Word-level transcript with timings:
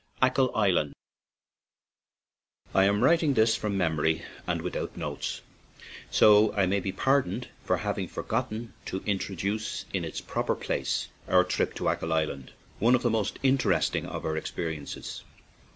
ACHILL 0.19 0.49
ISLAND 0.55 0.93
I 2.73 2.85
AM 2.85 3.03
writing 3.03 3.35
this 3.35 3.55
from 3.55 3.77
memory 3.77 4.23
and 4.47 4.63
without 4.63 4.97
notes, 4.97 5.41
so 6.09 6.51
I 6.55 6.65
may 6.65 6.79
be 6.79 6.91
pardoned 6.91 7.49
for 7.63 7.77
having 7.77 8.07
forgotten 8.07 8.73
to 8.87 9.03
introduce 9.05 9.85
in 9.93 10.03
its 10.03 10.19
prop 10.19 10.49
er 10.49 10.55
place 10.55 11.09
our 11.27 11.43
trip 11.43 11.75
to 11.75 11.87
Achill 11.87 12.13
Island, 12.13 12.51
one 12.79 12.95
of 12.95 13.03
the 13.03 13.11
most 13.11 13.37
interesting 13.43 14.07
of 14.07 14.25
our 14.25 14.35
experiences. 14.37 15.23